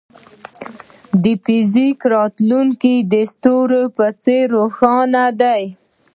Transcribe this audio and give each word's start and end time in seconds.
د 1.23 1.25
فزیک 1.43 1.99
راتلونکی 2.15 2.95
د 3.11 3.13
ستورو 3.31 3.83
په 3.95 4.05
څېر 4.23 4.43
روښانه 4.57 5.23
دی. 5.41 5.63